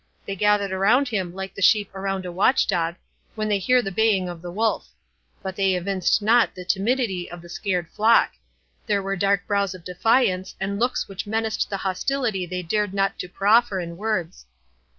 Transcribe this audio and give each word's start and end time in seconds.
They 0.25 0.35
gathered 0.35 0.71
around 0.71 1.09
him 1.09 1.35
like 1.35 1.53
the 1.53 1.61
sheep 1.61 1.93
around 1.93 2.23
the 2.25 2.31
watch 2.31 2.65
dog, 2.65 2.95
when 3.35 3.47
they 3.47 3.59
hear 3.59 3.83
the 3.83 3.91
baying 3.91 4.29
of 4.29 4.41
the 4.41 4.49
wolf. 4.49 4.87
But 5.43 5.55
they 5.55 5.75
evinced 5.75 6.23
not 6.23 6.55
the 6.55 6.65
timidity 6.65 7.29
of 7.29 7.39
the 7.43 7.49
scared 7.49 7.87
flock—there 7.89 9.03
were 9.03 9.15
dark 9.15 9.45
brows 9.45 9.75
of 9.75 9.83
defiance, 9.83 10.55
and 10.59 10.79
looks 10.79 11.07
which 11.07 11.27
menaced 11.27 11.69
the 11.69 11.77
hostility 11.77 12.47
they 12.47 12.63
dared 12.63 12.95
not 12.95 13.19
to 13.19 13.29
proffer 13.29 13.79
in 13.79 13.95
words. 13.95 14.47